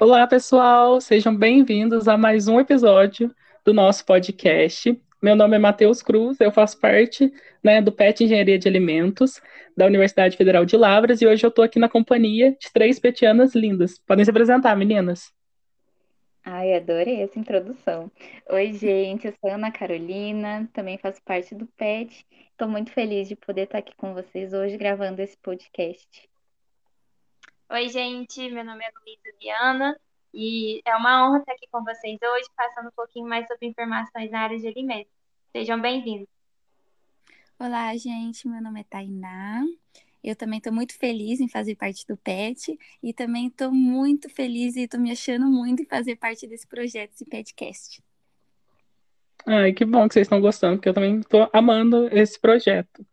[0.00, 3.34] Olá, pessoal, sejam bem-vindos a mais um episódio
[3.64, 4.96] do nosso podcast.
[5.20, 7.32] Meu nome é Matheus Cruz, eu faço parte
[7.62, 9.40] né, do PET Engenharia de Alimentos
[9.76, 13.54] da Universidade Federal de Lavras e hoje eu estou aqui na companhia de três petianas
[13.54, 13.98] lindas.
[14.06, 15.32] Podem se apresentar, meninas.
[16.50, 18.10] Ai, adorei essa introdução.
[18.48, 22.26] Oi, gente, eu sou Ana Carolina, também faço parte do PET.
[22.50, 26.26] Estou muito feliz de poder estar aqui com vocês hoje gravando esse podcast.
[27.68, 30.00] Oi, gente, meu nome é Luísa Viana
[30.32, 34.30] e é uma honra estar aqui com vocês hoje, passando um pouquinho mais sobre informações
[34.30, 35.12] na área de alimentos.
[35.52, 36.28] Sejam bem-vindos.
[37.60, 39.66] Olá, gente, meu nome é Tainá.
[40.22, 44.76] Eu também estou muito feliz em fazer parte do PET e também estou muito feliz
[44.76, 48.02] e estou me achando muito em fazer parte desse projeto, esse PETcast.
[49.46, 53.06] Ai, que bom que vocês estão gostando, porque eu também estou amando esse projeto.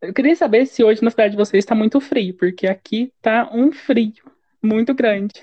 [0.00, 3.50] Eu queria saber se hoje na cidade de vocês está muito frio, porque aqui está
[3.52, 4.14] um frio
[4.62, 5.34] muito grande.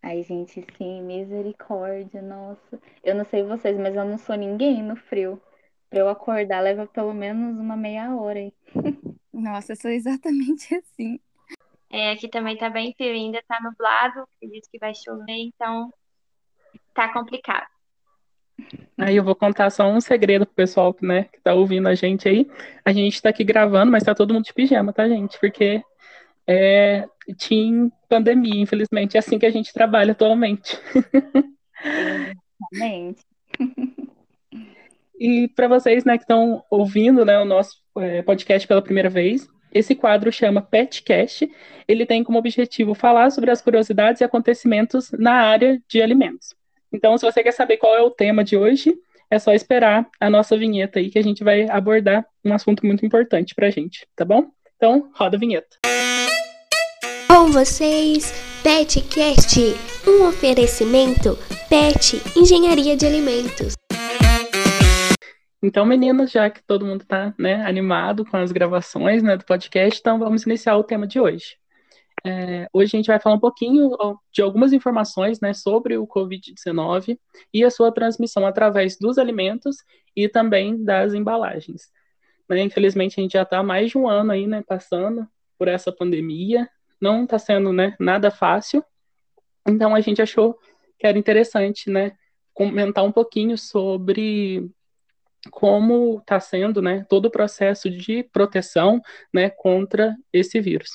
[0.00, 2.80] Ai, gente, sim, misericórdia, nossa.
[3.04, 5.40] Eu não sei vocês, mas eu não sou ninguém no frio.
[5.92, 8.54] Para eu acordar leva pelo menos uma meia hora aí.
[9.30, 11.20] Nossa, eu sou exatamente assim.
[11.90, 15.92] É, aqui também tá bem frio, ainda tá nublado, acredito que vai chover, então
[16.94, 17.66] tá complicado.
[18.96, 22.26] Aí eu vou contar só um segredo pro pessoal né, que tá ouvindo a gente
[22.26, 22.50] aí.
[22.82, 25.38] A gente tá aqui gravando, mas tá todo mundo de pijama, tá, gente?
[25.38, 25.82] Porque
[26.46, 27.06] é
[27.36, 29.18] tinha pandemia, infelizmente.
[29.18, 30.80] É assim que a gente trabalha atualmente.
[32.72, 33.26] Exatamente.
[35.22, 39.46] E para vocês né, que estão ouvindo né, o nosso é, podcast pela primeira vez,
[39.72, 41.48] esse quadro chama PetCast.
[41.86, 46.48] Ele tem como objetivo falar sobre as curiosidades e acontecimentos na área de alimentos.
[46.92, 48.96] Então, se você quer saber qual é o tema de hoje,
[49.30, 53.06] é só esperar a nossa vinheta aí, que a gente vai abordar um assunto muito
[53.06, 54.46] importante para a gente, tá bom?
[54.76, 55.76] Então, roda a vinheta.
[57.28, 58.34] Com vocês,
[58.64, 59.60] PetCast,
[60.04, 61.38] um oferecimento
[61.68, 63.74] Pet Engenharia de Alimentos.
[65.62, 70.00] Então, meninas, já que todo mundo está né, animado com as gravações né, do podcast,
[70.00, 71.56] então vamos iniciar o tema de hoje.
[72.24, 73.90] É, hoje a gente vai falar um pouquinho
[74.32, 77.16] de algumas informações né, sobre o Covid-19
[77.54, 79.76] e a sua transmissão através dos alimentos
[80.16, 81.92] e também das embalagens.
[82.48, 85.92] Né, infelizmente, a gente já está mais de um ano aí, né, passando por essa
[85.92, 86.68] pandemia,
[87.00, 88.84] não está sendo né, nada fácil,
[89.66, 90.58] então a gente achou
[90.98, 92.16] que era interessante né,
[92.52, 94.68] comentar um pouquinho sobre
[95.50, 99.00] como está sendo né, todo o processo de proteção
[99.32, 100.90] né, contra esse vírus.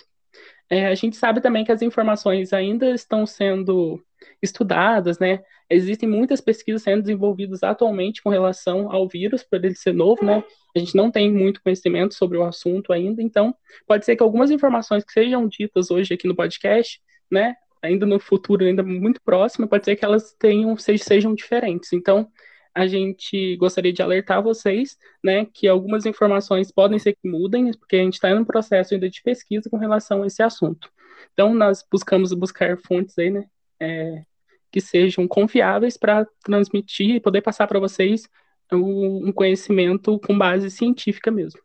[0.69, 4.03] É, a gente sabe também que as informações ainda estão sendo
[4.41, 5.41] estudadas, né?
[5.69, 10.43] Existem muitas pesquisas sendo desenvolvidas atualmente com relação ao vírus, por ele ser novo, né?
[10.75, 14.51] A gente não tem muito conhecimento sobre o assunto ainda, então pode ser que algumas
[14.51, 16.99] informações que sejam ditas hoje aqui no podcast,
[17.31, 17.55] né?
[17.81, 21.93] Ainda no futuro, ainda muito próximo, pode ser que elas tenham, sejam diferentes.
[21.93, 22.27] Então,
[22.77, 27.95] a gente gostaria de alertar vocês, né, que algumas informações podem ser que mudem, porque
[27.95, 30.87] a gente está em um processo ainda de pesquisa com relação a esse assunto.
[31.33, 33.45] Então, nós buscamos buscar fontes aí, né,
[33.79, 34.23] é,
[34.71, 38.29] que sejam confiáveis para transmitir e poder passar para vocês
[38.71, 41.59] um, conhecimento com base científica mesmo.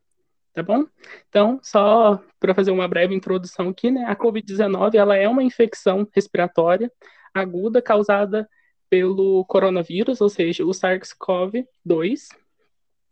[0.55, 0.87] Tá bom?
[1.29, 6.09] Então, só para fazer uma breve introdução aqui, né, a COVID-19 ela é uma infecção
[6.15, 6.91] respiratória
[7.35, 8.49] aguda causada
[8.93, 12.29] pelo coronavírus, ou seja, o SARS-CoV-2,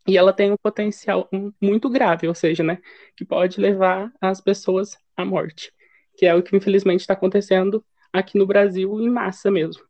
[0.06, 1.26] e ela tem um potencial
[1.58, 2.82] muito grave, ou seja, né,
[3.16, 5.72] que pode levar as pessoas à morte,
[6.18, 7.82] que é o que infelizmente está acontecendo
[8.12, 9.82] aqui no Brasil em massa mesmo.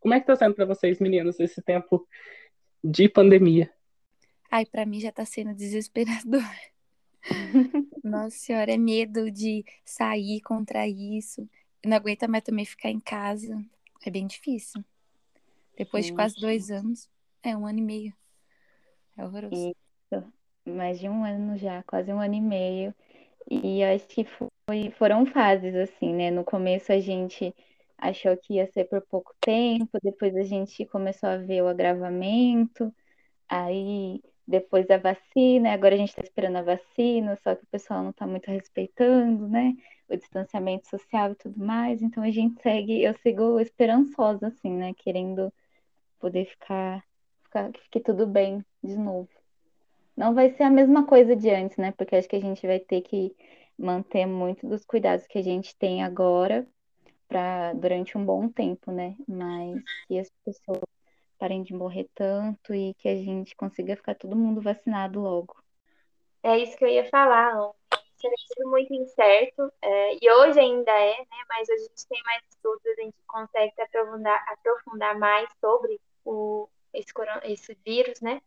[0.00, 2.08] Como é que está sendo para vocês, meninas, esse tempo
[2.82, 3.72] de pandemia?
[4.50, 6.42] Ai, para mim já está sendo desesperador.
[8.02, 11.48] Nossa senhora, é medo de sair contra isso.
[11.86, 13.56] Não aguenta mais também ficar em casa.
[14.04, 14.84] É bem difícil.
[15.76, 17.08] Depois de quase dois anos.
[17.42, 18.14] É, um ano e meio.
[19.16, 19.54] É horroroso.
[19.54, 20.32] Isso.
[20.66, 22.94] Mais de um ano já, quase um ano e meio.
[23.50, 26.30] E acho que foi, foram fases, assim, né?
[26.30, 27.54] No começo a gente
[27.98, 32.94] achou que ia ser por pouco tempo, depois a gente começou a ver o agravamento,
[33.48, 38.02] aí depois a vacina, agora a gente está esperando a vacina, só que o pessoal
[38.02, 39.74] não está muito respeitando, né?
[40.08, 42.02] O distanciamento social e tudo mais.
[42.02, 44.92] Então a gente segue, eu sigo esperançosa, assim, né?
[44.94, 45.52] Querendo
[46.20, 47.04] poder ficar,
[47.44, 49.28] ficar que fique tudo bem de novo.
[50.16, 51.92] Não vai ser a mesma coisa de antes, né?
[51.92, 53.34] Porque acho que a gente vai ter que
[53.78, 56.66] manter muito dos cuidados que a gente tem agora
[57.26, 59.16] para durante um bom tempo, né?
[59.26, 60.82] Mas que as pessoas
[61.38, 65.56] parem de morrer tanto e que a gente consiga ficar todo mundo vacinado logo.
[66.42, 67.54] É isso que eu ia falar.
[68.22, 71.44] É tudo muito incerto, é, e hoje ainda é, né?
[71.48, 75.98] Mas a gente tem mais estudos, a gente consegue aprofundar, aprofundar mais sobre
[76.30, 77.12] o, esse,
[77.44, 78.40] esse vírus, né?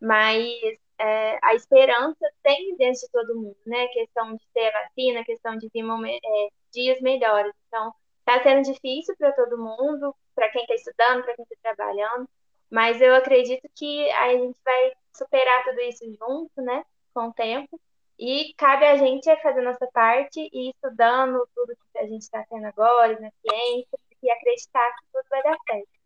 [0.00, 3.86] Mas é, a esperança tem dentro de todo mundo, né?
[3.88, 7.52] Questão de ter a vacina, questão de vir é, dias melhores.
[7.68, 12.28] Então, está sendo difícil para todo mundo, para quem está estudando, para quem está trabalhando,
[12.70, 16.84] mas eu acredito que a gente vai superar tudo isso junto, né?
[17.14, 17.80] Com o tempo.
[18.18, 22.44] E cabe a gente é fazer nossa parte e estudando tudo que a gente está
[22.48, 25.99] tendo agora, na ciência, e acreditar que tudo vai dar certo.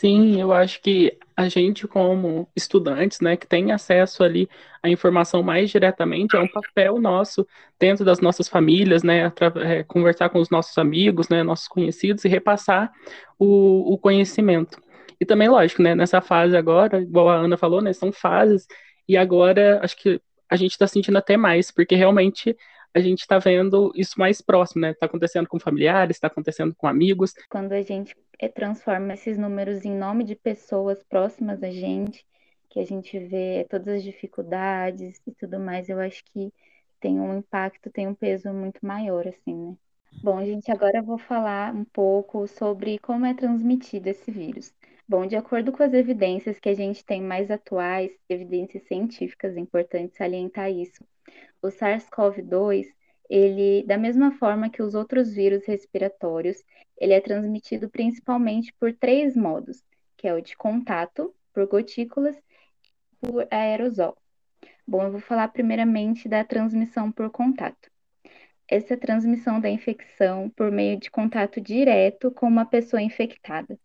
[0.00, 4.48] Sim, eu acho que a gente, como estudantes, né, que tem acesso ali
[4.80, 7.44] à informação mais diretamente, é um papel nosso
[7.80, 12.28] dentro das nossas famílias, né, é, conversar com os nossos amigos, né, nossos conhecidos e
[12.28, 12.92] repassar
[13.36, 14.80] o, o conhecimento.
[15.20, 18.68] E também, lógico, né, nessa fase agora, igual a Ana falou, né, são fases,
[19.08, 22.56] e agora acho que a gente está sentindo até mais, porque realmente
[22.98, 24.90] a gente está vendo isso mais próximo, né?
[24.90, 27.32] Está acontecendo com familiares, está acontecendo com amigos.
[27.48, 32.26] Quando a gente eh, transforma esses números em nome de pessoas próximas a gente,
[32.68, 36.52] que a gente vê todas as dificuldades e tudo mais, eu acho que
[37.00, 39.76] tem um impacto, tem um peso muito maior, assim, né?
[40.22, 44.74] Bom, gente, agora eu vou falar um pouco sobre como é transmitido esse vírus.
[45.06, 49.60] Bom, de acordo com as evidências que a gente tem mais atuais, evidências científicas, é
[49.60, 51.04] importante salientar isso.
[51.62, 52.86] O SARS-CoV-2,
[53.28, 56.62] ele, da mesma forma que os outros vírus respiratórios,
[56.96, 59.84] ele é transmitido principalmente por três modos,
[60.16, 64.16] que é o de contato, por gotículas e por aerosol.
[64.86, 67.90] Bom, eu vou falar primeiramente da transmissão por contato
[68.68, 73.78] essa transmissão da infecção por meio de contato direto com uma pessoa infectada.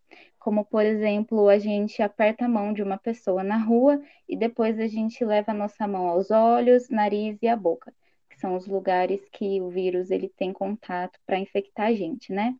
[0.44, 3.98] Como, por exemplo, a gente aperta a mão de uma pessoa na rua
[4.28, 7.94] e depois a gente leva a nossa mão aos olhos, nariz e a boca,
[8.28, 12.54] que são os lugares que o vírus ele tem contato para infectar a gente, né?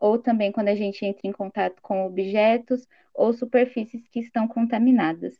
[0.00, 5.38] Ou também quando a gente entra em contato com objetos ou superfícies que estão contaminadas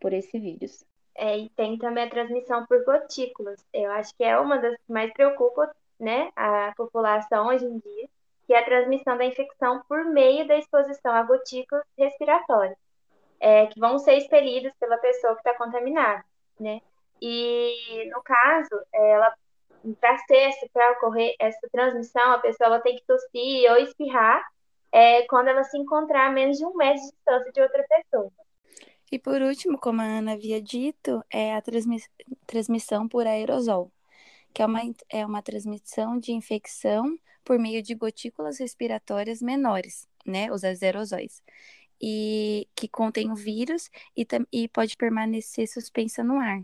[0.00, 0.82] por esse vírus.
[1.14, 3.62] É, e tem também a transmissão por gotículas.
[3.70, 5.70] Eu acho que é uma das que mais preocupa
[6.00, 8.08] né, a população hoje em dia,
[8.46, 12.76] que é a transmissão da infecção por meio da exposição a gotículas respiratórias,
[13.40, 16.24] é, que vão ser expelidas pela pessoa que está contaminada.
[16.58, 16.80] Né?
[17.20, 19.34] E, no caso, ela
[20.00, 20.16] para
[20.72, 24.42] para ocorrer essa transmissão, a pessoa tem que tossir ou espirrar
[24.90, 28.30] é, quando ela se encontrar a menos de um metro de distância de outra pessoa.
[29.12, 32.08] E por último, como a Ana havia dito, é a transmiss
[32.46, 33.92] transmissão por aerosol,
[34.52, 34.80] que é uma,
[35.10, 41.42] é uma transmissão de infecção por meio de gotículas respiratórias menores, né, os aerosóis,
[42.00, 46.62] e que contém o vírus e, e pode permanecer suspensa no ar.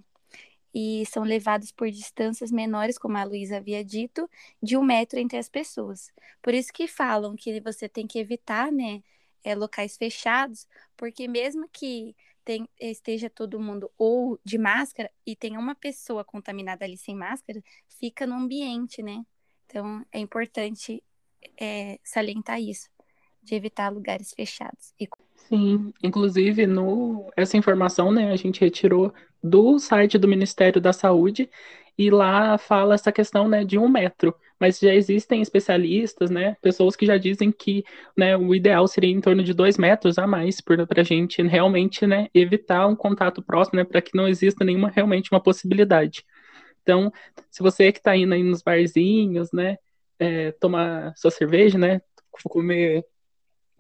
[0.75, 4.31] E são levados por distâncias menores, como a Luísa havia dito,
[4.63, 6.13] de um metro entre as pessoas.
[6.41, 9.03] Por isso que falam que você tem que evitar, né,
[9.45, 10.67] é, locais fechados,
[10.97, 16.85] porque mesmo que tem, esteja todo mundo ou de máscara e tenha uma pessoa contaminada
[16.85, 19.25] ali sem máscara, fica no ambiente, né?
[19.71, 21.03] Então é importante
[21.59, 22.89] é, salientar isso,
[23.41, 24.93] de evitar lugares fechados.
[25.01, 25.09] E...
[25.49, 31.49] Sim, inclusive no essa informação, né, a gente retirou do site do Ministério da Saúde
[31.97, 36.95] e lá fala essa questão, né, de um metro mas já existem especialistas, né, pessoas
[36.95, 37.83] que já dizem que
[38.15, 42.07] né, o ideal seria em torno de dois metros a mais para a gente realmente
[42.07, 46.27] né, evitar um contato próximo, né, para que não exista nenhuma realmente uma possibilidade.
[46.83, 47.13] Então,
[47.51, 49.79] se você que está indo aí nos barzinhos, né,
[50.19, 52.01] é, tomar sua cerveja, né,
[52.45, 53.05] comer,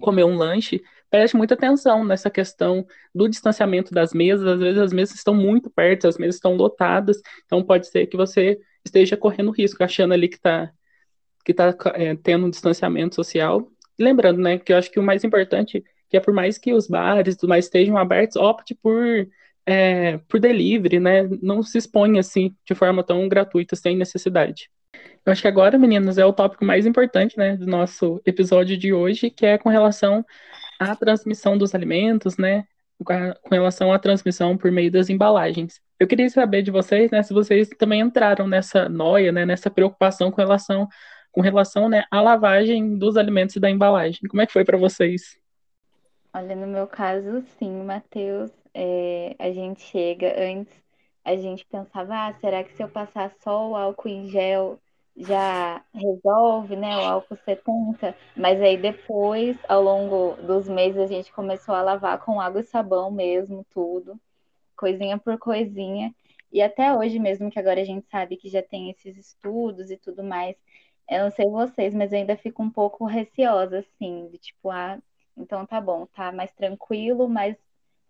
[0.00, 4.46] comer um lanche, preste muita atenção nessa questão do distanciamento das mesas.
[4.46, 8.16] Às vezes as mesas estão muito perto, as mesas estão lotadas, então pode ser que
[8.16, 10.72] você esteja correndo risco, achando ali que está
[11.44, 13.66] que tá, é, tendo um distanciamento social.
[13.98, 16.88] lembrando, né, que eu acho que o mais importante que é por mais que os
[16.88, 19.28] bares e mais estejam abertos, opte por
[19.70, 21.28] é, por delivery, né?
[21.42, 24.70] Não se exponha assim de forma tão gratuita, sem necessidade.
[25.24, 28.92] Eu acho que agora, meninas, é o tópico mais importante, né, do nosso episódio de
[28.92, 30.24] hoje, que é com relação
[30.78, 32.64] à transmissão dos alimentos, né?
[33.04, 35.80] com relação à transmissão por meio das embalagens.
[35.98, 40.30] Eu queria saber de vocês, né, se vocês também entraram nessa noia, né, nessa preocupação
[40.30, 40.88] com relação,
[41.32, 44.20] com relação, né, à lavagem dos alimentos e da embalagem.
[44.28, 45.38] Como é que foi para vocês?
[46.32, 50.72] Olha, no meu caso, sim, Matheus, é, a gente chega antes,
[51.24, 54.80] a gente pensava, ah, será que se eu passar só o álcool em gel
[55.16, 61.32] já resolve, né, o álcool 70, mas aí depois, ao longo dos meses, a gente
[61.32, 64.18] começou a lavar com água e sabão mesmo, tudo,
[64.76, 66.14] coisinha por coisinha.
[66.52, 69.96] E até hoje mesmo, que agora a gente sabe que já tem esses estudos e
[69.96, 70.56] tudo mais,
[71.08, 74.98] eu não sei vocês, mas eu ainda fico um pouco receosa, assim, de tipo, ah,
[75.36, 77.56] então tá bom, tá mais tranquilo, mas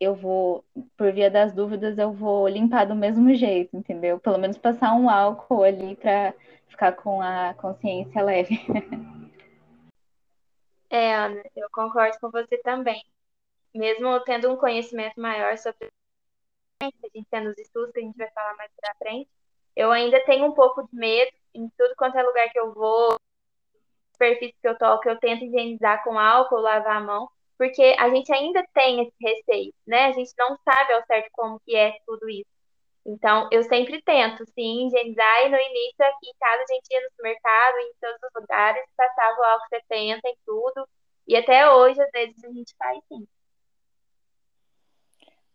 [0.01, 0.65] eu vou,
[0.97, 4.19] por via das dúvidas, eu vou limpar do mesmo jeito, entendeu?
[4.19, 6.35] Pelo menos passar um álcool ali para
[6.69, 8.59] ficar com a consciência leve.
[10.93, 13.01] É, Ana, eu concordo com você também.
[13.73, 15.89] Mesmo tendo um conhecimento maior sobre
[16.83, 19.31] a gente tendo os estudos que a gente vai falar mais pra frente,
[19.77, 23.17] eu ainda tenho um pouco de medo em tudo quanto é lugar que eu vou,
[24.13, 27.31] superfície que eu toco, eu tento higienizar com álcool, lavar a mão,
[27.61, 30.07] porque a gente ainda tem esse receio, né?
[30.07, 32.49] A gente não sabe ao certo como que é tudo isso.
[33.05, 37.03] Então, eu sempre tento, sim, higienizar, e no início aqui em casa a gente ia
[37.03, 40.89] no supermercado, em todos os lugares, passava o álcool 70 em tudo,
[41.29, 43.27] e até hoje, às vezes, a gente faz sim.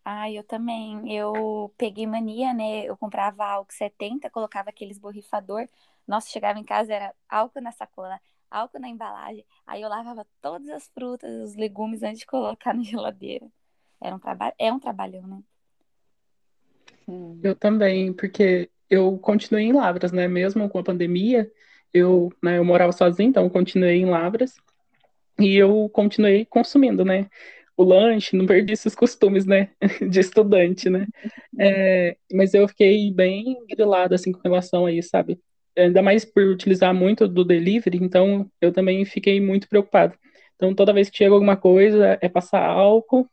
[0.03, 1.11] Ah, eu também.
[1.11, 2.83] Eu peguei mania, né?
[2.85, 5.67] Eu comprava álcool 70, colocava aqueles borrifador.
[6.07, 9.45] Nossa, chegava em casa, era álcool na sacola, álcool na embalagem.
[9.65, 13.47] Aí eu lavava todas as frutas, os legumes antes de colocar na geladeira.
[14.01, 15.39] Era um trabalho, é um trabalhão, né?
[17.43, 20.27] Eu também, porque eu continuei em Lavras, né?
[20.27, 21.51] Mesmo com a pandemia,
[21.93, 24.55] eu, né, eu morava sozinho, então continuei em Lavras.
[25.39, 27.29] E eu continuei consumindo, né?
[27.77, 29.71] O lanche, não perdi esses costumes, né?
[30.09, 31.07] De estudante, né?
[31.59, 35.39] É, mas eu fiquei bem grilada, assim, com relação a isso, sabe?
[35.77, 40.17] Ainda mais por utilizar muito do delivery, então eu também fiquei muito preocupado.
[40.55, 43.29] Então, toda vez que chega alguma coisa, é passar álcool,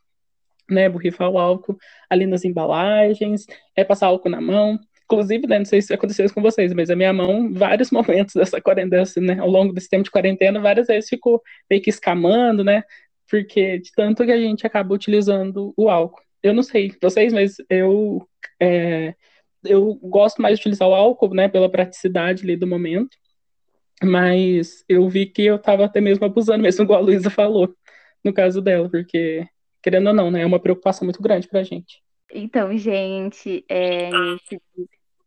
[0.68, 1.76] né, borrifar o álcool
[2.10, 3.46] ali nas embalagens,
[3.76, 4.78] é passar álcool na mão.
[5.04, 8.34] Inclusive, né, não sei se aconteceu isso com vocês, mas a minha mão, vários momentos
[8.34, 12.64] dessa quarentena, né, ao longo desse tempo de quarentena, várias vezes ficou meio que escamando,
[12.64, 12.82] né,
[13.30, 16.22] porque de tanto que a gente acaba utilizando o álcool.
[16.42, 18.26] Eu não sei vocês, mas eu
[18.60, 19.14] é,
[19.64, 23.16] eu gosto mais de utilizar o álcool, né, pela praticidade ali do momento,
[24.02, 27.74] mas eu vi que eu estava até mesmo abusando, mesmo igual a Luísa falou,
[28.24, 29.46] no caso dela, porque,
[29.82, 32.02] querendo ou não, né, é uma preocupação muito grande pra gente.
[32.34, 34.10] Então, gente, é,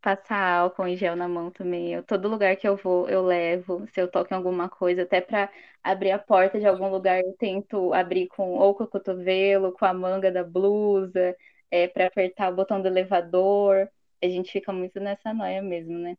[0.01, 1.93] passar álcool em gel na mão também.
[1.93, 3.87] Eu, todo lugar que eu vou, eu levo.
[3.93, 5.51] Se eu toco em alguma coisa, até para
[5.83, 9.85] abrir a porta de algum lugar, eu tento abrir com ou com o cotovelo, com
[9.85, 11.35] a manga da blusa,
[11.71, 13.87] é, para apertar o botão do elevador
[14.21, 16.17] a gente fica muito nessa noia mesmo, né?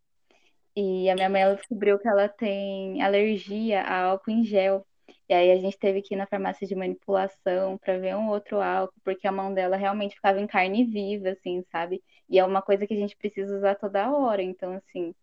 [0.77, 4.87] E a minha mãe ela descobriu que ela tem alergia a álcool em gel.
[5.29, 8.61] E aí a gente teve que ir na farmácia de manipulação para ver um outro
[8.61, 12.03] álcool, porque a mão dela realmente ficava em carne viva, assim, sabe?
[12.29, 14.43] E é uma coisa que a gente precisa usar toda hora.
[14.43, 15.15] Então, assim,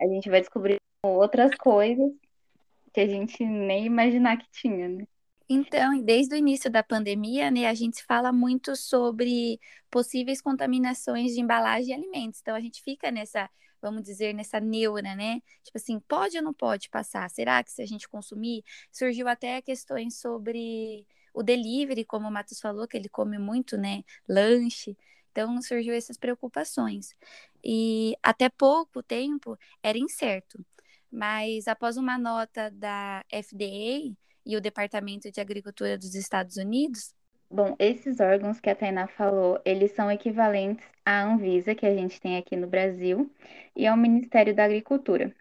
[0.00, 2.10] a gente vai descobrir outras coisas
[2.92, 5.06] que a gente nem imaginar que tinha, né?
[5.48, 9.60] Então, desde o início da pandemia, né, a gente fala muito sobre
[9.90, 12.40] possíveis contaminações de embalagem e alimentos.
[12.40, 15.40] Então, a gente fica nessa, vamos dizer, nessa neura, né?
[15.62, 17.28] Tipo assim, pode ou não pode passar?
[17.30, 18.64] Será que se a gente consumir?
[18.90, 24.02] Surgiu até questões sobre o delivery, como o Matos falou, que ele come muito, né,
[24.28, 24.96] lanche.
[25.30, 27.14] Então, surgiu essas preocupações.
[27.62, 30.64] E até pouco tempo era incerto.
[31.10, 37.14] Mas após uma nota da FDA, e o Departamento de Agricultura dos Estados Unidos?
[37.50, 42.20] Bom, esses órgãos que a Tainá falou, eles são equivalentes à Anvisa, que a gente
[42.20, 43.30] tem aqui no Brasil,
[43.76, 45.34] e ao Ministério da Agricultura.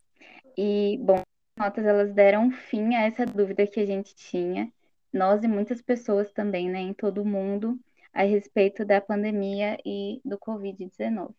[0.58, 4.72] E, bom, as notas elas deram fim a essa dúvida que a gente tinha,
[5.12, 7.80] nós e muitas pessoas também, né, em todo o mundo,
[8.14, 11.34] a respeito da pandemia e do Covid-19.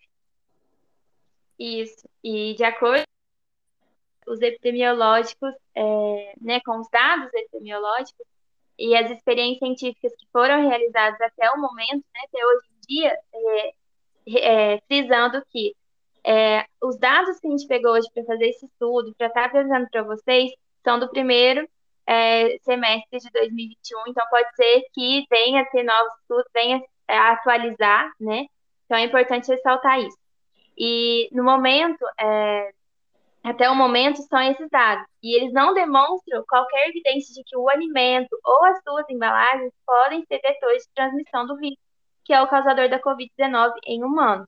[1.59, 2.09] Isso.
[2.23, 3.04] E de acordo
[4.26, 8.26] os epidemiológicos, é, né, com os dados epidemiológicos
[8.78, 13.19] e as experiências científicas que foram realizadas até o momento, né, até hoje em dia,
[13.35, 13.75] é,
[14.26, 15.75] é, frisando que
[16.25, 19.47] é, os dados que a gente pegou hoje para fazer esse estudo, para estar tá
[19.47, 20.50] apresentando para vocês,
[20.83, 21.69] são do primeiro
[22.07, 27.33] é, semestre de 2021, então pode ser que venha a ter novos estudos, venha a
[27.33, 28.47] atualizar, né?
[28.85, 30.19] Então é importante ressaltar isso.
[30.76, 32.73] E no momento, é,
[33.44, 37.68] até o momento são esses dados, e eles não demonstram qualquer evidência de que o
[37.68, 41.76] alimento ou as suas embalagens podem ser vetores de transmissão do vírus,
[42.24, 44.46] que é o causador da Covid-19 em humanos.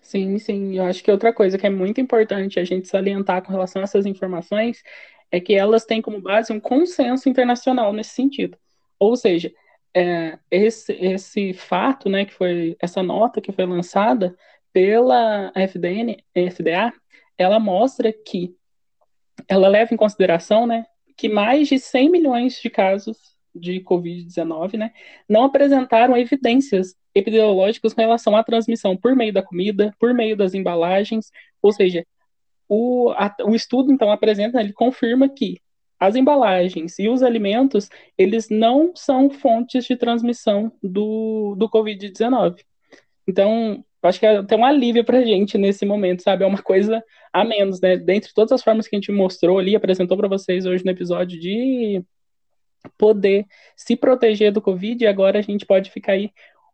[0.00, 0.76] Sim, sim.
[0.76, 3.84] Eu acho que outra coisa que é muito importante a gente salientar com relação a
[3.84, 4.82] essas informações
[5.30, 8.56] é que elas têm como base um consenso internacional nesse sentido.
[8.98, 9.52] Ou seja,
[9.92, 14.36] é, esse, esse fato, né, que foi essa nota que foi lançada
[14.72, 16.92] pela FDN, FDA,
[17.36, 18.54] ela mostra que
[19.48, 20.84] ela leva em consideração, né,
[21.16, 23.18] que mais de 100 milhões de casos
[23.54, 24.92] de Covid-19, né,
[25.28, 30.54] não apresentaram evidências epidemiológicas com relação à transmissão por meio da comida, por meio das
[30.54, 32.06] embalagens, ou seja,
[32.68, 35.60] o, a, o estudo então apresenta, ele confirma que
[36.02, 42.56] as embalagens e os alimentos, eles não são fontes de transmissão do, do Covid-19.
[43.24, 46.44] Então, acho que é até um alívio para a gente nesse momento, sabe?
[46.44, 47.96] É uma coisa a menos, né?
[47.96, 51.38] Dentre todas as formas que a gente mostrou ali, apresentou para vocês hoje no episódio
[51.38, 52.02] de
[52.98, 56.30] poder se proteger do Covid, e agora a gente pode ficar aí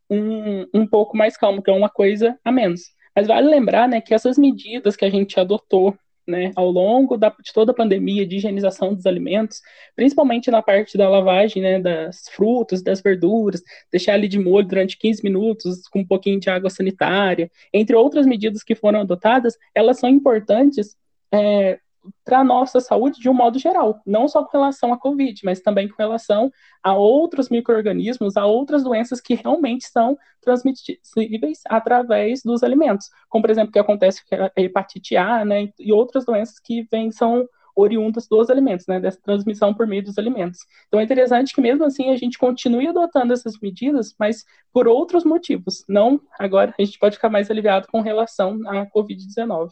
[0.08, 2.82] um, um pouco mais calmo, que é uma coisa a menos.
[3.14, 5.96] Mas vale lembrar, né, que essas medidas que a gente adotou
[6.28, 9.62] né, ao longo da, de toda a pandemia de higienização dos alimentos,
[9.96, 14.98] principalmente na parte da lavagem né, das frutas, das verduras, deixar ali de molho durante
[14.98, 19.98] 15 minutos com um pouquinho de água sanitária, entre outras medidas que foram adotadas, elas
[19.98, 20.94] são importantes
[21.32, 21.78] é,
[22.24, 25.60] para a nossa saúde de um modo geral, não só com relação à Covid, mas
[25.60, 26.50] também com relação
[26.82, 33.50] a outros micro-organismos, a outras doenças que realmente são transmissíveis através dos alimentos, como por
[33.50, 37.46] exemplo o que acontece com a hepatite A, né, e outras doenças que vêm, são
[37.74, 40.60] oriundas dos alimentos, né, dessa transmissão por meio dos alimentos.
[40.88, 45.24] Então é interessante que mesmo assim a gente continue adotando essas medidas, mas por outros
[45.24, 49.70] motivos, não agora a gente pode ficar mais aliviado com relação à Covid-19.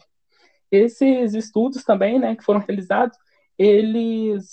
[0.71, 3.17] Esses estudos também, né, que foram realizados,
[3.57, 4.51] eles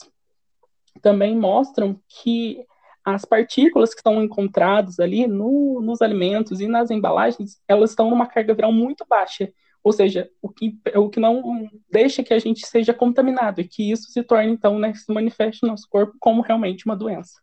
[1.03, 2.65] também mostram que
[3.05, 8.27] as partículas que estão encontradas ali no, nos alimentos e nas embalagens, elas estão numa
[8.27, 9.53] carga viral muito baixa,
[9.83, 13.91] ou seja, o que, o que não deixa que a gente seja contaminado e que
[13.91, 17.39] isso se torne, então, né, se manifeste no nosso corpo como realmente uma doença.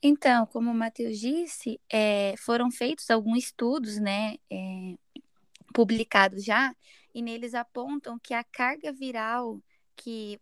[0.00, 4.94] Então, como o Matheus disse, é, foram feitos alguns estudos, né, é,
[5.74, 6.72] publicados já,
[7.14, 9.60] e neles apontam que a carga viral
[9.96, 10.40] que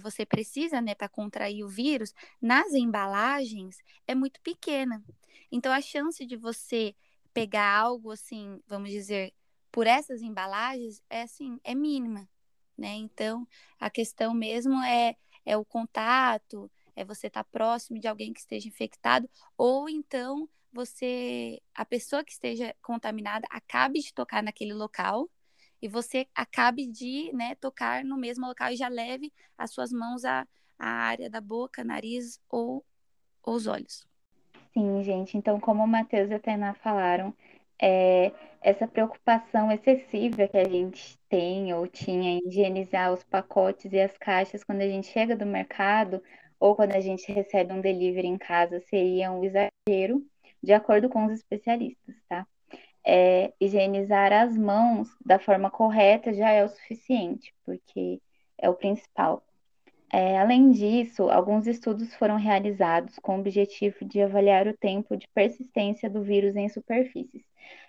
[0.00, 5.02] você precisa, né, para contrair o vírus, nas embalagens é muito pequena.
[5.50, 6.94] Então a chance de você
[7.34, 9.32] pegar algo assim, vamos dizer,
[9.72, 12.28] por essas embalagens é assim, é mínima,
[12.76, 12.94] né?
[12.94, 13.46] Então
[13.78, 18.40] a questão mesmo é é o contato, é você estar tá próximo de alguém que
[18.40, 25.28] esteja infectado ou então você a pessoa que esteja contaminada acabe de tocar naquele local
[25.80, 30.24] e você acabe de né, tocar no mesmo local e já leve as suas mãos
[30.24, 30.46] à,
[30.78, 32.84] à área da boca, nariz ou,
[33.42, 34.06] ou os olhos.
[34.72, 35.36] Sim, gente.
[35.36, 37.34] Então, como o Matheus e a Tainá falaram,
[37.80, 44.00] é, essa preocupação excessiva que a gente tem ou tinha em higienizar os pacotes e
[44.00, 46.22] as caixas quando a gente chega do mercado
[46.58, 50.22] ou quando a gente recebe um delivery em casa seria um exagero,
[50.62, 52.46] de acordo com os especialistas, tá?
[53.12, 58.22] É, higienizar as mãos da forma correta já é o suficiente, porque
[58.56, 59.44] é o principal.
[60.12, 65.26] É, além disso, alguns estudos foram realizados com o objetivo de avaliar o tempo de
[65.34, 67.42] persistência do vírus em superfícies.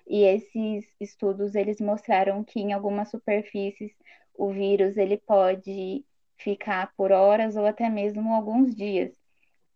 [0.08, 3.92] E esses estudos eles mostraram que em algumas superfícies
[4.34, 6.04] o vírus ele pode
[6.36, 9.12] ficar por horas ou até mesmo alguns dias.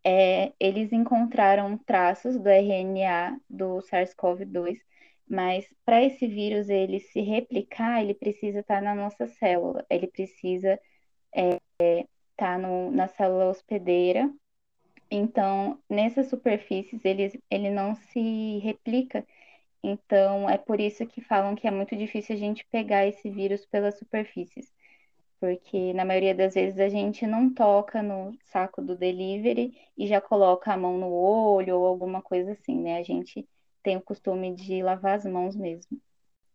[0.04, 4.80] É, eles encontraram traços do RNA do SARS-CoV-2
[5.28, 10.08] mas para esse vírus ele se replicar, ele precisa estar tá na nossa célula, ele
[10.08, 10.80] precisa
[11.34, 12.08] estar é,
[12.38, 14.32] tá na célula hospedeira.
[15.10, 19.26] Então, nessas superfícies, ele, ele não se replica.
[19.84, 23.66] Então, é por isso que falam que é muito difícil a gente pegar esse vírus
[23.66, 24.74] pelas superfícies.
[25.40, 30.22] Porque na maioria das vezes a gente não toca no saco do delivery e já
[30.22, 32.98] coloca a mão no olho ou alguma coisa assim, né?
[32.98, 33.48] A gente
[33.86, 36.02] tem o costume de lavar as mãos mesmo.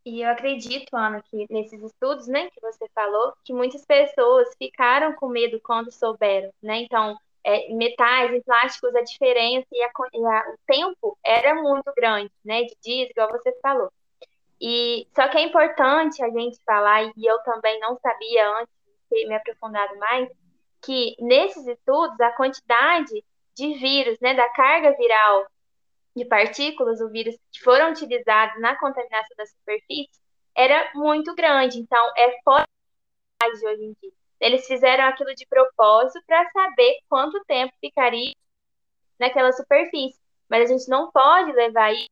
[0.04, 5.12] E eu acredito, Ana, que nesses estudos, né, que você falou, que muitas pessoas ficaram
[5.14, 6.78] com medo quando souberam, né?
[6.78, 11.92] Então, é, metais, em plásticos, a diferença e, a, e a, o tempo era muito
[11.96, 12.64] grande, né?
[12.64, 13.92] De dias, igual você falou.
[14.60, 18.92] E só que é importante a gente falar, e eu também não sabia antes de
[19.08, 20.28] ter me aprofundado mais,
[20.82, 25.46] que nesses estudos a quantidade de vírus, né, da carga viral
[26.20, 30.20] de partículas, o vírus que foram utilizados na contaminação da superfície,
[30.54, 31.78] era muito grande.
[31.78, 32.66] Então, é fora
[33.42, 34.12] de hoje em dia.
[34.38, 38.34] Eles fizeram aquilo de propósito para saber quanto tempo ficaria
[39.18, 40.18] naquela superfície.
[40.48, 42.08] Mas a gente não pode levar isso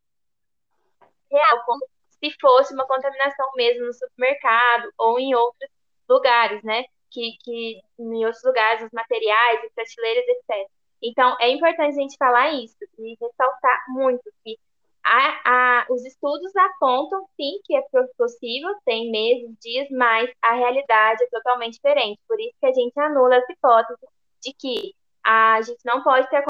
[1.31, 5.71] real como se fosse uma contaminação mesmo no supermercado ou em outros
[6.09, 6.85] lugares, né?
[7.11, 10.71] Que, que em outros lugares, os materiais, as prateleiras, etc.
[11.03, 14.59] Então, é importante a gente falar isso e ressaltar muito que
[15.05, 17.83] a, a, os estudos apontam, sim, que é
[18.17, 22.21] possível, tem meses, dias, mas a realidade é totalmente diferente.
[22.29, 24.07] Por isso que a gente anula essa hipótese
[24.43, 26.45] de que a gente não pode ter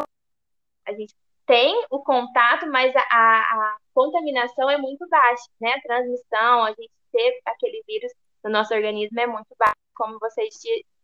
[0.86, 1.14] A gente
[1.46, 5.74] tem o contato, mas a, a, contaminação é muito baixa, né?
[5.74, 8.12] A transmissão, a gente ter aquele vírus
[8.44, 10.54] no nosso organismo é muito baixa, como vocês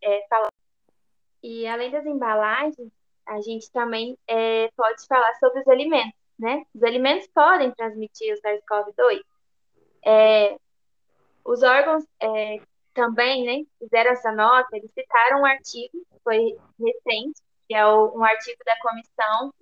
[0.02, 0.50] é, falaram.
[1.42, 2.90] E além das embalagens,
[3.26, 6.64] a gente também é, pode falar sobre os alimentos, né?
[6.74, 9.20] Os alimentos podem transmitir o SARS-CoV-2.
[10.06, 10.56] É,
[11.44, 12.58] os órgãos é,
[12.94, 18.24] também, né, fizeram essa nota, eles citaram um artigo, foi recente, que é o, um
[18.24, 19.52] artigo da Comissão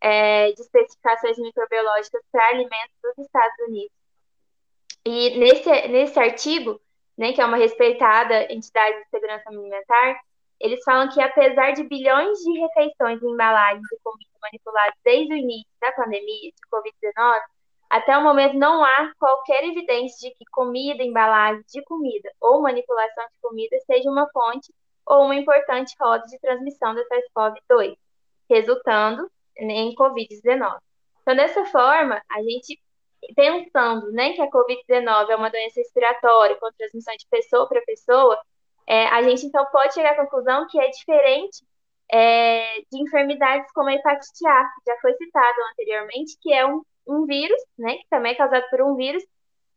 [0.00, 3.92] é, de Especificações Microbiológicas para Alimentos dos Estados Unidos.
[5.04, 6.80] E nesse, nesse artigo,
[7.16, 10.20] né, que é uma respeitada entidade de segurança alimentar,
[10.60, 15.36] eles falam que apesar de bilhões de refeições em embalagens de comida manipuladas desde o
[15.36, 17.40] início da pandemia de Covid-19,
[17.90, 23.24] até o momento não há qualquer evidência de que comida, embalagem de comida ou manipulação
[23.24, 24.72] de comida seja uma fonte
[25.06, 27.96] ou uma importante rota de transmissão da SARS-CoV-2,
[28.48, 30.78] resultando em Covid-19.
[31.22, 32.80] Então, dessa forma, a gente
[33.34, 38.40] pensando né, que a Covid-19 é uma doença respiratória com transmissão de pessoa para pessoa,
[38.90, 41.64] é, a gente então pode chegar à conclusão que é diferente
[42.12, 46.82] é, de enfermidades como a hepatite A, que já foi citado anteriormente, que é um,
[47.06, 49.22] um vírus, né, que também é causado por um vírus,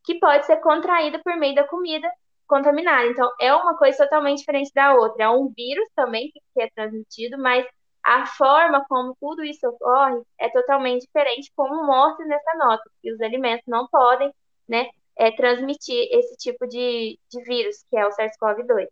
[0.03, 2.11] que pode ser contraído por meio da comida
[2.47, 3.05] contaminada.
[3.05, 5.25] Então, é uma coisa totalmente diferente da outra.
[5.25, 7.67] É um vírus também que é transmitido, mas
[8.03, 13.21] a forma como tudo isso ocorre é totalmente diferente, como mostra nessa nota, que os
[13.21, 14.33] alimentos não podem
[14.67, 18.87] né, é, transmitir esse tipo de, de vírus, que é o SARS-CoV-2.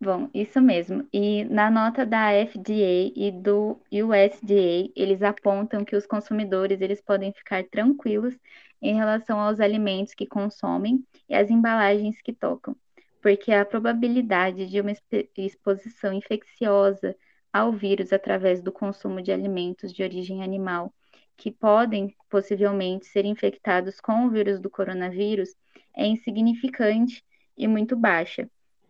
[0.00, 1.08] Bom, isso mesmo.
[1.12, 7.32] E na nota da FDA e do USDA, eles apontam que os consumidores eles podem
[7.32, 8.36] ficar tranquilos
[8.80, 12.76] em relação aos alimentos que consomem e às embalagens que tocam,
[13.20, 14.92] porque a probabilidade de uma
[15.36, 17.16] exposição infecciosa
[17.52, 20.94] ao vírus através do consumo de alimentos de origem animal,
[21.36, 25.56] que podem possivelmente ser infectados com o vírus do coronavírus,
[25.96, 27.24] é insignificante
[27.56, 28.48] e muito baixa,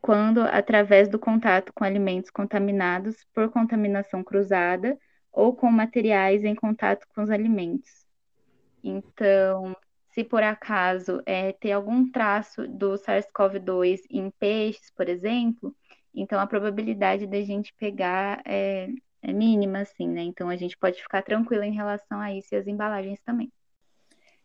[0.09, 4.99] quando através do contato com alimentos contaminados por contaminação cruzada
[5.31, 8.07] ou com materiais em contato com os alimentos.
[8.83, 9.77] Então,
[10.14, 15.77] se por acaso é, ter algum traço do SARS-CoV-2 em peixes, por exemplo,
[16.14, 18.88] então, a probabilidade da gente pegar é,
[19.21, 20.23] é mínima, assim, né?
[20.23, 23.53] Então, a gente pode ficar tranquilo em relação a isso e as embalagens também.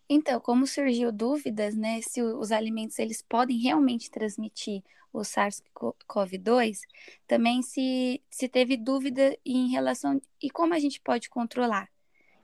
[0.09, 6.79] Então, como surgiu dúvidas, né, se os alimentos eles podem realmente transmitir o SARS-CoV-2,
[7.27, 11.89] também se, se teve dúvida em relação e como a gente pode controlar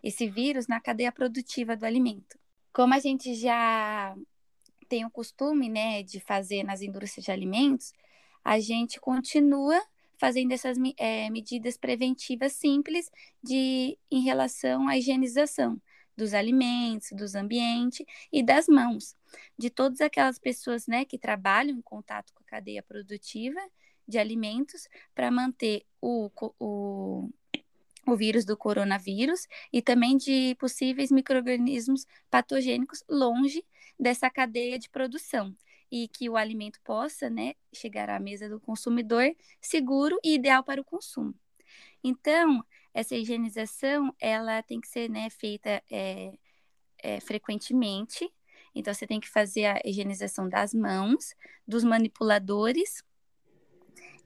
[0.01, 2.39] esse vírus na cadeia produtiva do alimento.
[2.71, 4.15] Como a gente já
[4.87, 7.93] tem o costume, né, de fazer nas indústrias de alimentos,
[8.43, 9.81] a gente continua
[10.17, 13.11] fazendo essas é, medidas preventivas simples
[13.43, 15.81] de em relação à higienização
[16.19, 19.15] dos alimentos, dos ambientes e das mãos
[19.57, 23.59] de todas aquelas pessoas, né, que trabalham em contato com a cadeia produtiva
[24.07, 26.29] de alimentos para manter o,
[26.59, 27.29] o,
[28.05, 33.63] o vírus do coronavírus e também de possíveis microrganismos patogênicos longe
[33.99, 35.55] dessa cadeia de produção
[35.91, 40.81] e que o alimento possa né, chegar à mesa do consumidor seguro e ideal para
[40.81, 41.33] o consumo.
[42.03, 46.37] Então, essa higienização ela tem que ser né, feita é,
[47.01, 48.31] é, frequentemente.
[48.73, 51.35] Então, você tem que fazer a higienização das mãos,
[51.67, 53.03] dos manipuladores.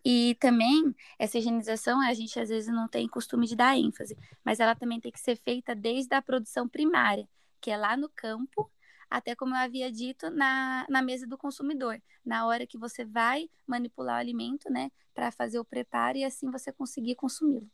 [0.04, 4.60] E também, essa higienização, a gente às vezes não tem costume de dar ênfase, mas
[4.60, 7.28] ela também tem que ser feita desde a produção primária,
[7.62, 8.70] que é lá no campo,
[9.10, 13.50] até como eu havia dito, na, na mesa do consumidor, na hora que você vai
[13.66, 17.70] manipular o alimento, né, para fazer o preparo e assim você conseguir consumi-lo.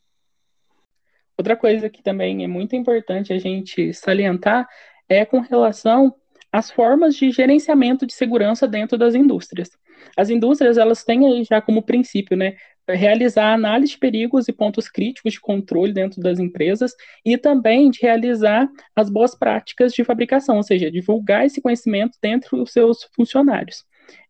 [1.39, 4.67] Outra coisa que também é muito importante a gente salientar
[5.07, 6.13] é com relação
[6.51, 9.69] às formas de gerenciamento de segurança dentro das indústrias.
[10.17, 12.57] As indústrias, elas têm aí já como princípio, né,
[12.89, 16.91] realizar análise de perigos e pontos críticos de controle dentro das empresas
[17.23, 22.57] e também de realizar as boas práticas de fabricação, ou seja, divulgar esse conhecimento dentro
[22.57, 23.85] dos seus funcionários.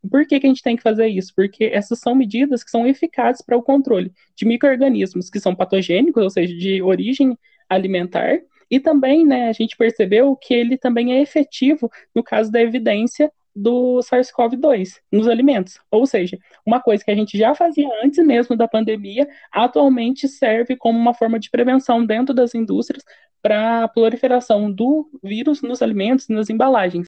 [0.10, 1.34] Por que, que a gente tem que fazer isso?
[1.36, 6.24] Porque essas são medidas que são eficazes para o controle de micro-organismos que são patogênicos,
[6.24, 7.38] ou seja, de origem
[7.70, 8.40] alimentar,
[8.70, 13.32] e também, né, a gente percebeu que ele também é efetivo no caso da evidência
[13.56, 15.80] do SARS-CoV-2 nos alimentos.
[15.92, 20.76] Ou seja, uma coisa que a gente já fazia antes mesmo da pandemia, atualmente serve
[20.76, 23.04] como uma forma de prevenção dentro das indústrias
[23.42, 27.08] para a proliferação do vírus nos alimentos e nas embalagens.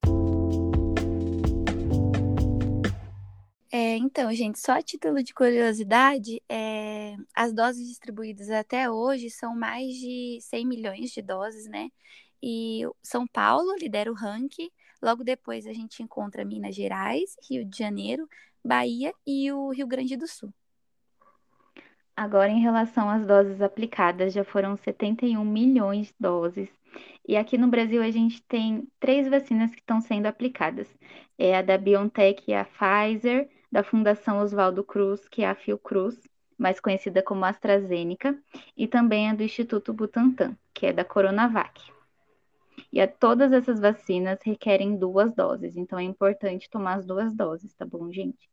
[3.74, 9.56] É, então, gente, só a título de curiosidade, é, as doses distribuídas até hoje são
[9.56, 11.90] mais de 100 milhões de doses, né?
[12.44, 14.70] E São Paulo lidera o ranking,
[15.02, 18.28] logo depois a gente encontra Minas Gerais, Rio de Janeiro,
[18.64, 20.54] Bahia e o Rio Grande do Sul.
[22.14, 26.70] Agora, em relação às doses aplicadas, já foram 71 milhões de doses.
[27.26, 30.94] E aqui no Brasil a gente tem três vacinas que estão sendo aplicadas.
[31.38, 36.20] É a da BioNTech e a Pfizer, da Fundação Oswaldo Cruz, que é a Fiocruz,
[36.58, 38.38] mais conhecida como AstraZeneca,
[38.76, 41.82] e também a do Instituto Butantan, que é da Coronavac.
[42.92, 47.74] E a, todas essas vacinas requerem duas doses, então é importante tomar as duas doses,
[47.74, 48.50] tá bom, gente?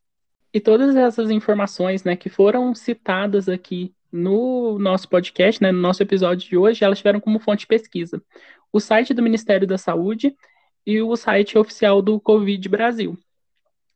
[0.55, 6.03] E todas essas informações, né, que foram citadas aqui no nosso podcast, né, no nosso
[6.03, 8.23] episódio de hoje, elas tiveram como fonte de pesquisa
[8.73, 10.37] o site do Ministério da Saúde
[10.87, 13.19] e o site oficial do Covid Brasil.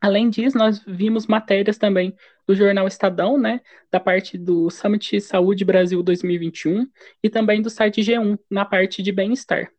[0.03, 2.13] Além disso, nós vimos matérias também
[2.45, 6.89] do jornal Estadão, né, da parte do Summit Saúde Brasil 2021
[7.23, 9.71] e também do site G1, na parte de bem-estar.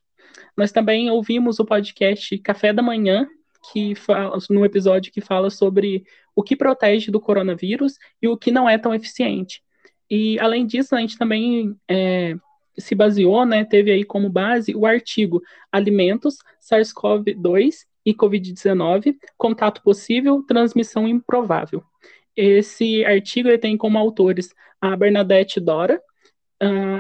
[0.56, 3.28] Nós também ouvimos o podcast Café da Manhã,
[3.70, 8.50] que fala, no episódio que fala sobre o que protege do coronavírus e o que
[8.50, 9.62] não é tão eficiente.
[10.10, 12.34] E além disso, a gente também é,
[12.78, 20.44] se baseou, né, teve aí como base o artigo Alimentos, SARS-CoV-2 e Covid-19, contato possível,
[20.44, 21.84] transmissão improvável.
[22.36, 26.02] Esse artigo ele tem como autores a Bernadette Dora,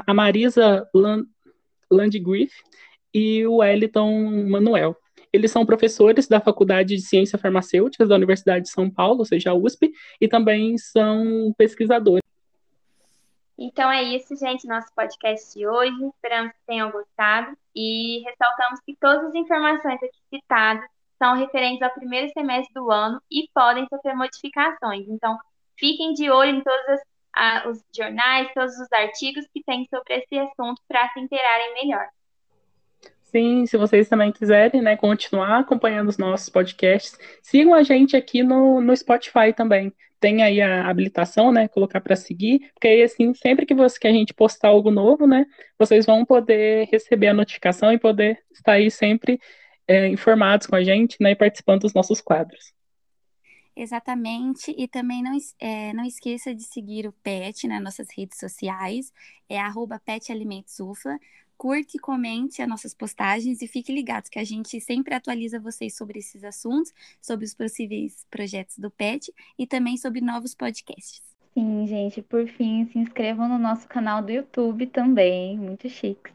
[0.05, 1.27] a Marisa Land
[1.91, 2.51] Landgraf
[3.13, 4.95] e o Wellington Manuel.
[5.31, 9.49] Eles são professores da Faculdade de Ciências Farmacêuticas da Universidade de São Paulo, ou seja,
[9.49, 12.21] a USP, e também são pesquisadores.
[13.57, 15.95] Então é isso, gente, nosso podcast de hoje.
[16.05, 20.89] Esperamos que tenham gostado e ressaltamos que todas as informações aqui citadas
[21.23, 25.07] são referentes ao primeiro semestre do ano e podem sofrer modificações.
[25.07, 25.37] Então,
[25.79, 27.01] fiquem de olho em todos as,
[27.33, 32.05] a, os jornais, todos os artigos que tem sobre esse assunto para se inteirarem melhor.
[33.21, 38.43] Sim, se vocês também quiserem, né, continuar acompanhando os nossos podcasts, sigam a gente aqui
[38.43, 39.93] no, no Spotify também.
[40.19, 44.07] Tem aí a habilitação, né, colocar para seguir, porque aí assim, sempre que, você, que
[44.07, 45.45] a gente postar algo novo, né,
[45.79, 49.39] vocês vão poder receber a notificação e poder estar aí sempre
[49.87, 52.73] é, informados com a gente, né, e participando dos nossos quadros.
[53.75, 59.11] Exatamente, e também não, é, não esqueça de seguir o PET nas nossas redes sociais,
[59.49, 61.17] é arroba petalimentosufla
[61.63, 65.95] curte e comente as nossas postagens e fique ligados que a gente sempre atualiza vocês
[65.95, 71.21] sobre esses assuntos, sobre os possíveis projetos do PET e também sobre novos podcasts.
[71.53, 76.33] Sim, gente, por fim, se inscrevam no nosso canal do YouTube também, muito chiques.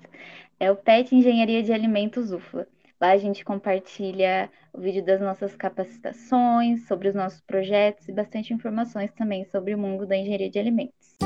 [0.58, 2.66] É o PET Engenharia de Alimentos UFLA.
[3.00, 8.52] Lá a gente compartilha o vídeo das nossas capacitações, sobre os nossos projetos e bastante
[8.52, 11.16] informações também sobre o mundo da engenharia de alimentos.